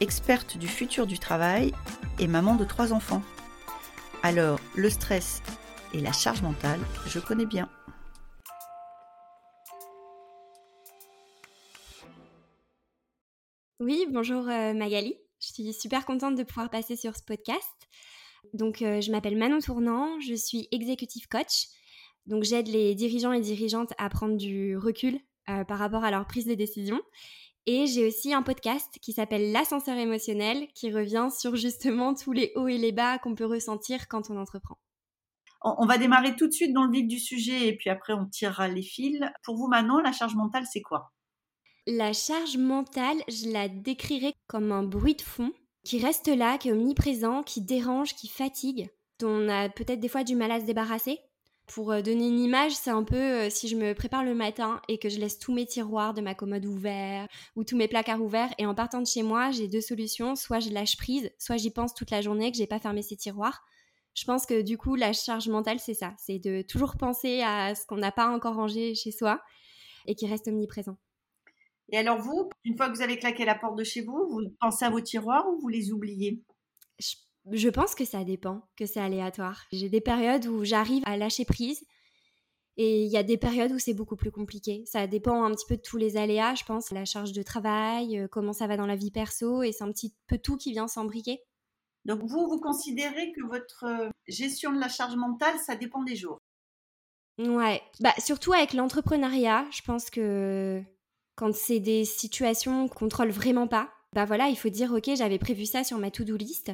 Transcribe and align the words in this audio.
experte 0.00 0.56
du 0.58 0.68
futur 0.68 1.06
du 1.06 1.18
travail 1.18 1.72
et 2.18 2.26
maman 2.26 2.54
de 2.54 2.64
trois 2.64 2.92
enfants. 2.92 3.22
Alors, 4.22 4.60
le 4.74 4.90
stress 4.90 5.42
et 5.92 6.00
la 6.00 6.12
charge 6.12 6.42
mentale, 6.42 6.80
je 7.06 7.18
connais 7.18 7.46
bien. 7.46 7.68
Oui, 13.80 14.06
bonjour 14.10 14.48
euh, 14.48 14.74
Magali. 14.74 15.14
Je 15.40 15.52
suis 15.52 15.72
super 15.72 16.04
contente 16.04 16.34
de 16.34 16.42
pouvoir 16.42 16.68
passer 16.68 16.96
sur 16.96 17.14
ce 17.16 17.22
podcast. 17.22 17.88
Donc, 18.52 18.82
euh, 18.82 19.00
je 19.00 19.12
m'appelle 19.12 19.36
Manon 19.36 19.60
Tournant, 19.60 20.18
je 20.20 20.34
suis 20.34 20.68
executive 20.72 21.28
coach. 21.28 21.68
Donc, 22.26 22.42
j'aide 22.42 22.66
les 22.66 22.94
dirigeants 22.94 23.32
et 23.32 23.40
dirigeantes 23.40 23.92
à 23.98 24.08
prendre 24.08 24.36
du 24.36 24.76
recul 24.76 25.20
euh, 25.48 25.64
par 25.64 25.78
rapport 25.78 26.04
à 26.04 26.10
leur 26.10 26.26
prise 26.26 26.46
de 26.46 26.54
décision. 26.54 27.00
Et 27.70 27.86
j'ai 27.86 28.06
aussi 28.06 28.32
un 28.32 28.40
podcast 28.40 28.98
qui 29.02 29.12
s'appelle 29.12 29.52
L'ascenseur 29.52 29.98
émotionnel, 29.98 30.68
qui 30.74 30.90
revient 30.90 31.28
sur 31.30 31.54
justement 31.54 32.14
tous 32.14 32.32
les 32.32 32.50
hauts 32.56 32.66
et 32.66 32.78
les 32.78 32.92
bas 32.92 33.18
qu'on 33.18 33.34
peut 33.34 33.44
ressentir 33.44 34.08
quand 34.08 34.30
on 34.30 34.38
entreprend. 34.38 34.78
On 35.60 35.84
va 35.84 35.98
démarrer 35.98 36.34
tout 36.34 36.46
de 36.46 36.52
suite 36.52 36.72
dans 36.72 36.84
le 36.84 36.92
vif 36.92 37.06
du 37.06 37.18
sujet 37.18 37.68
et 37.68 37.76
puis 37.76 37.90
après 37.90 38.14
on 38.14 38.24
tirera 38.24 38.68
les 38.68 38.80
fils. 38.80 39.20
Pour 39.44 39.56
vous 39.56 39.68
maintenant, 39.68 40.00
la 40.00 40.12
charge 40.12 40.34
mentale, 40.34 40.64
c'est 40.64 40.80
quoi? 40.80 41.12
La 41.86 42.14
charge 42.14 42.56
mentale, 42.56 43.18
je 43.28 43.52
la 43.52 43.68
décrirais 43.68 44.32
comme 44.46 44.72
un 44.72 44.82
bruit 44.82 45.16
de 45.16 45.20
fond 45.20 45.52
qui 45.84 46.02
reste 46.02 46.28
là, 46.28 46.56
qui 46.56 46.70
est 46.70 46.72
omniprésent, 46.72 47.42
qui 47.42 47.60
dérange, 47.60 48.14
qui 48.14 48.28
fatigue, 48.28 48.88
dont 49.18 49.28
on 49.28 49.48
a 49.50 49.68
peut-être 49.68 50.00
des 50.00 50.08
fois 50.08 50.24
du 50.24 50.36
mal 50.36 50.52
à 50.52 50.60
se 50.60 50.64
débarrasser. 50.64 51.18
Pour 51.68 51.92
euh, 51.92 52.00
donner 52.00 52.26
une 52.26 52.40
image, 52.40 52.72
c'est 52.72 52.90
un 52.90 53.04
peu 53.04 53.16
euh, 53.16 53.50
si 53.50 53.68
je 53.68 53.76
me 53.76 53.92
prépare 53.92 54.24
le 54.24 54.34
matin 54.34 54.80
et 54.88 54.98
que 54.98 55.10
je 55.10 55.18
laisse 55.18 55.38
tous 55.38 55.52
mes 55.52 55.66
tiroirs 55.66 56.14
de 56.14 56.22
ma 56.22 56.34
commode 56.34 56.64
ouverts 56.64 57.28
ou 57.56 57.64
tous 57.64 57.76
mes 57.76 57.88
placards 57.88 58.22
ouverts 58.22 58.52
et 58.56 58.64
en 58.64 58.74
partant 58.74 59.02
de 59.02 59.06
chez 59.06 59.22
moi, 59.22 59.50
j'ai 59.50 59.68
deux 59.68 59.82
solutions, 59.82 60.34
soit 60.34 60.60
je 60.60 60.70
lâche 60.70 60.96
prise, 60.96 61.30
soit 61.38 61.58
j'y 61.58 61.70
pense 61.70 61.92
toute 61.92 62.10
la 62.10 62.22
journée 62.22 62.50
que 62.50 62.56
j'ai 62.56 62.66
pas 62.66 62.78
fermé 62.78 63.02
ces 63.02 63.16
tiroirs. 63.16 63.62
Je 64.14 64.24
pense 64.24 64.46
que 64.46 64.62
du 64.62 64.78
coup, 64.78 64.94
la 64.94 65.12
charge 65.12 65.48
mentale, 65.48 65.78
c'est 65.78 65.94
ça, 65.94 66.14
c'est 66.16 66.38
de 66.38 66.62
toujours 66.62 66.96
penser 66.96 67.42
à 67.42 67.74
ce 67.74 67.86
qu'on 67.86 67.98
n'a 67.98 68.12
pas 68.12 68.28
encore 68.28 68.54
rangé 68.54 68.94
chez 68.94 69.12
soi 69.12 69.40
et 70.06 70.14
qui 70.14 70.26
reste 70.26 70.48
omniprésent. 70.48 70.96
Et 71.90 71.98
alors 71.98 72.18
vous, 72.18 72.48
une 72.64 72.78
fois 72.78 72.88
que 72.88 72.96
vous 72.96 73.02
avez 73.02 73.18
claqué 73.18 73.44
la 73.44 73.54
porte 73.54 73.76
de 73.76 73.84
chez 73.84 74.00
vous, 74.00 74.26
vous 74.30 74.40
pensez 74.58 74.86
à 74.86 74.90
vos 74.90 75.02
tiroirs 75.02 75.46
ou 75.48 75.60
vous 75.60 75.68
les 75.68 75.92
oubliez? 75.92 76.42
Je, 76.98 77.14
pense 77.68 77.94
que 77.94 78.04
ça 78.04 78.24
dépend, 78.24 78.62
que 78.76 78.86
c'est 78.86 79.00
aléatoire. 79.00 79.64
J'ai 79.72 79.88
des 79.88 80.00
périodes 80.00 80.46
où 80.46 80.64
j'arrive 80.64 81.02
à 81.06 81.16
lâcher 81.16 81.44
prise 81.44 81.84
et 82.76 83.04
il 83.04 83.10
y 83.10 83.16
a 83.16 83.24
des 83.24 83.36
périodes 83.36 83.72
où 83.72 83.78
c'est 83.78 83.92
beaucoup 83.92 84.14
plus 84.14 84.30
compliqué. 84.30 84.84
Ça 84.86 85.06
dépend 85.06 85.42
un 85.42 85.50
petit 85.52 85.66
peu 85.66 85.76
de 85.76 85.82
tous 85.82 85.96
les 85.96 86.16
aléas, 86.16 86.54
je 86.54 86.64
pense, 86.64 86.92
la 86.92 87.04
charge 87.04 87.32
de 87.32 87.42
travail, 87.42 88.18
euh, 88.18 88.28
comment 88.28 88.52
ça 88.52 88.68
va 88.68 88.76
dans 88.76 88.86
la 88.86 88.94
vie 88.94 89.10
perso 89.10 89.62
et 89.62 89.72
c'est 89.72 89.82
un 89.82 89.90
petit 89.90 90.14
peu 90.28 90.38
tout 90.38 90.56
qui 90.56 90.70
vient 90.70 90.86
s'embriquer. 90.86 91.40
Donc 92.04 92.20
vous, 92.22 92.48
vous 92.48 92.60
considérez 92.60 93.32
que 93.32 93.44
votre 93.46 93.84
euh, 93.84 94.08
gestion 94.28 94.72
de 94.72 94.78
la 94.78 94.88
charge 94.88 95.16
mentale, 95.16 95.58
ça 95.58 95.74
dépend 95.74 96.02
des 96.04 96.14
jours? 96.14 96.38
Ouais, 97.38 97.82
bah 98.00 98.14
surtout 98.18 98.52
avec 98.52 98.72
l'entrepreneuriat, 98.72 99.66
je 99.70 99.82
pense 99.82 100.10
que 100.10 100.82
quand 101.36 101.54
c'est 101.54 101.80
des 101.80 102.04
situations 102.04 102.88
qu'on 102.88 103.06
contrôle 103.06 103.30
vraiment 103.30 103.68
pas, 103.68 103.90
bah 104.12 104.24
voilà, 104.24 104.48
il 104.48 104.56
faut 104.56 104.70
dire 104.70 104.92
ok, 104.92 105.10
j'avais 105.16 105.38
prévu 105.38 105.66
ça 105.66 105.84
sur 105.84 105.98
ma 105.98 106.10
to-do 106.10 106.36
list 106.36 106.72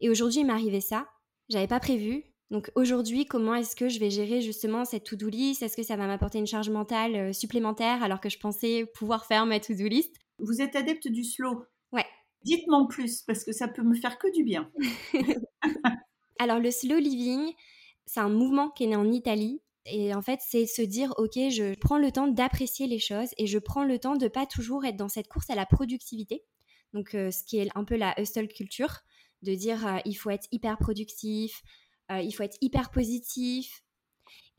et 0.00 0.10
aujourd'hui 0.10 0.40
il 0.40 0.46
m'arrivait 0.46 0.80
ça, 0.80 1.08
j'avais 1.48 1.66
pas 1.66 1.80
prévu. 1.80 2.24
Donc 2.50 2.70
aujourd'hui, 2.76 3.26
comment 3.26 3.54
est-ce 3.54 3.74
que 3.74 3.88
je 3.88 3.98
vais 3.98 4.10
gérer 4.10 4.40
justement 4.40 4.84
cette 4.84 5.04
to-do 5.04 5.28
list? 5.28 5.62
Est-ce 5.62 5.76
que 5.76 5.82
ça 5.82 5.96
va 5.96 6.06
m'apporter 6.06 6.38
une 6.38 6.46
charge 6.46 6.70
mentale 6.70 7.16
euh, 7.16 7.32
supplémentaire 7.32 8.02
alors 8.04 8.20
que 8.20 8.28
je 8.28 8.38
pensais 8.38 8.86
pouvoir 8.94 9.26
faire 9.26 9.46
ma 9.46 9.58
to-do 9.58 9.88
list? 9.88 10.14
Vous 10.38 10.60
êtes 10.60 10.76
adepte 10.76 11.08
du 11.08 11.24
slow 11.24 11.64
Ouais. 11.92 12.06
Dites-moi 12.44 12.86
plus 12.88 13.22
parce 13.22 13.42
que 13.42 13.52
ça 13.52 13.66
peut 13.66 13.82
me 13.82 13.94
faire 13.94 14.18
que 14.18 14.32
du 14.32 14.44
bien. 14.44 14.70
alors 16.38 16.60
le 16.60 16.70
slow 16.70 16.98
living, 16.98 17.52
c'est 18.04 18.20
un 18.20 18.28
mouvement 18.28 18.70
qui 18.70 18.84
est 18.84 18.88
né 18.88 18.96
en 18.96 19.10
Italie 19.10 19.60
et 19.86 20.14
en 20.14 20.22
fait, 20.22 20.40
c'est 20.42 20.66
se 20.66 20.82
dire, 20.82 21.14
ok, 21.16 21.34
je 21.34 21.74
prends 21.78 21.98
le 21.98 22.10
temps 22.10 22.26
d'apprécier 22.26 22.86
les 22.86 22.98
choses 22.98 23.30
et 23.38 23.46
je 23.46 23.58
prends 23.58 23.84
le 23.84 23.98
temps 23.98 24.16
de 24.16 24.28
pas 24.28 24.46
toujours 24.46 24.84
être 24.84 24.96
dans 24.96 25.08
cette 25.08 25.28
course 25.28 25.48
à 25.50 25.54
la 25.54 25.66
productivité. 25.66 26.44
Donc, 26.92 27.14
euh, 27.14 27.30
ce 27.30 27.44
qui 27.44 27.58
est 27.58 27.68
un 27.74 27.84
peu 27.84 27.96
la 27.96 28.20
hustle 28.20 28.48
culture, 28.48 29.00
de 29.42 29.54
dire, 29.54 29.86
euh, 29.86 29.98
il 30.04 30.14
faut 30.14 30.30
être 30.30 30.46
hyper 30.52 30.78
productif, 30.78 31.62
euh, 32.10 32.20
il 32.20 32.32
faut 32.32 32.42
être 32.42 32.58
hyper 32.60 32.90
positif. 32.90 33.82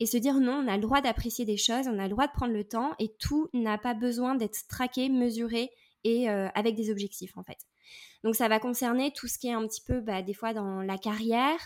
Et 0.00 0.06
se 0.06 0.16
dire, 0.16 0.38
non, 0.38 0.62
on 0.64 0.68
a 0.68 0.76
le 0.76 0.82
droit 0.82 1.00
d'apprécier 1.00 1.44
des 1.44 1.56
choses, 1.56 1.88
on 1.88 1.98
a 1.98 2.04
le 2.04 2.10
droit 2.10 2.26
de 2.26 2.32
prendre 2.32 2.52
le 2.52 2.64
temps 2.64 2.94
et 2.98 3.12
tout 3.18 3.48
n'a 3.52 3.78
pas 3.78 3.94
besoin 3.94 4.36
d'être 4.36 4.66
traqué, 4.68 5.08
mesuré 5.08 5.70
et 6.04 6.28
avec 6.28 6.76
des 6.76 6.90
objectifs, 6.90 7.36
en 7.36 7.42
fait. 7.42 7.58
Donc, 8.22 8.36
ça 8.36 8.46
va 8.46 8.60
concerner 8.60 9.12
tout 9.12 9.26
ce 9.26 9.38
qui 9.38 9.48
est 9.48 9.52
un 9.52 9.66
petit 9.66 9.82
peu, 9.82 10.00
bah, 10.00 10.22
des 10.22 10.34
fois, 10.34 10.54
dans 10.54 10.82
la 10.82 10.96
carrière, 10.98 11.58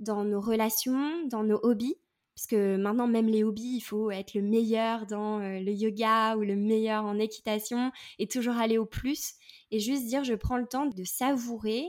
dans 0.00 0.24
nos 0.24 0.40
relations, 0.40 1.24
dans 1.28 1.44
nos 1.44 1.60
hobbies 1.62 1.96
puisque 2.36 2.52
maintenant 2.52 3.08
même 3.08 3.28
les 3.28 3.42
hobbies, 3.42 3.76
il 3.76 3.80
faut 3.80 4.10
être 4.10 4.34
le 4.34 4.42
meilleur 4.42 5.06
dans 5.06 5.40
euh, 5.40 5.58
le 5.58 5.72
yoga 5.72 6.36
ou 6.36 6.42
le 6.42 6.54
meilleur 6.54 7.04
en 7.04 7.18
équitation 7.18 7.90
et 8.18 8.28
toujours 8.28 8.56
aller 8.56 8.76
au 8.76 8.84
plus 8.84 9.32
et 9.70 9.80
juste 9.80 10.04
dire 10.04 10.22
je 10.22 10.34
prends 10.34 10.58
le 10.58 10.66
temps 10.66 10.84
de 10.84 11.02
savourer 11.02 11.88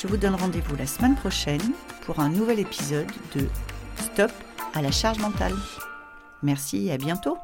Je 0.00 0.06
vous 0.06 0.16
donne 0.16 0.34
rendez-vous 0.34 0.76
la 0.76 0.86
semaine 0.86 1.14
prochaine 1.14 1.60
pour 2.06 2.20
un 2.20 2.30
nouvel 2.30 2.58
épisode 2.58 3.10
de 3.34 3.46
Stop 3.96 4.30
à 4.72 4.80
la 4.80 4.90
charge 4.90 5.18
mentale. 5.18 5.52
Merci 6.42 6.86
et 6.86 6.92
à 6.92 6.96
bientôt 6.96 7.36